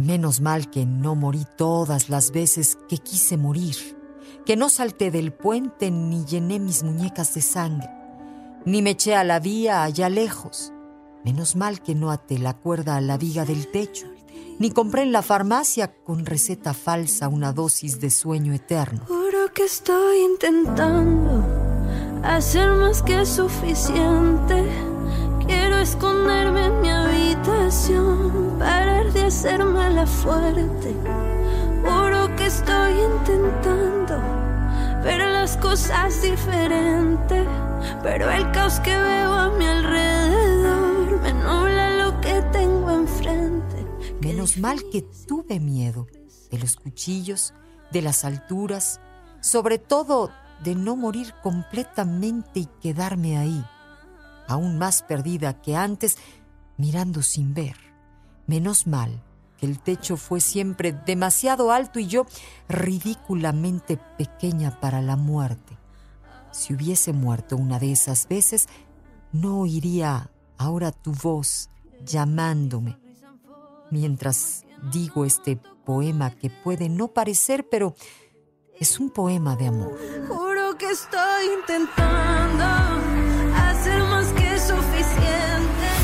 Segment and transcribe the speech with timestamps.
[0.00, 3.76] Menos mal que no morí todas las veces que quise morir,
[4.46, 7.90] que no salté del puente ni llené mis muñecas de sangre,
[8.64, 10.72] ni me eché a la vía allá lejos.
[11.22, 14.06] Menos mal que no até la cuerda a la viga del techo,
[14.58, 19.02] ni compré en la farmacia con receta falsa una dosis de sueño eterno.
[19.06, 21.44] Juro que estoy intentando
[22.24, 24.66] hacer más que suficiente.
[25.46, 26.39] Quiero esconderme
[29.40, 30.94] hacerme la fuerte.
[31.82, 34.18] Juro que estoy intentando
[35.02, 37.48] ver las cosas diferentes,
[38.02, 43.86] pero el caos que veo a mi alrededor me nubla lo que tengo enfrente.
[44.20, 46.06] Menos mal que tuve miedo
[46.50, 47.54] de los cuchillos,
[47.92, 49.00] de las alturas,
[49.40, 50.30] sobre todo
[50.62, 53.64] de no morir completamente y quedarme ahí
[54.48, 56.18] aún más perdida que antes,
[56.76, 57.76] mirando sin ver.
[58.48, 59.22] Menos mal
[59.60, 62.24] que el techo fue siempre demasiado alto y yo
[62.68, 65.76] ridículamente pequeña para la muerte.
[66.50, 68.68] Si hubiese muerto una de esas veces,
[69.32, 71.68] no oiría ahora tu voz
[72.04, 72.98] llamándome.
[73.90, 77.94] Mientras digo este poema que puede no parecer, pero
[78.78, 79.98] es un poema de amor.
[80.26, 82.39] Juro que estoy intentando